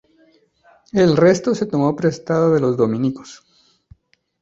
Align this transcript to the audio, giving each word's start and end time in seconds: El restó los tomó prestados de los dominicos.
El 1.01 1.15
restó 1.15 1.51
los 1.51 1.59
tomó 1.73 1.95
prestados 1.95 2.55
de 2.55 2.59
los 2.59 2.75
dominicos. 2.75 3.43